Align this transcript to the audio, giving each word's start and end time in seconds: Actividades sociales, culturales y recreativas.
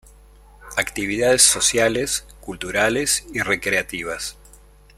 Actividades 0.77 1.43
sociales, 1.43 2.25
culturales 2.39 3.23
y 3.35 3.41
recreativas. 3.41 4.35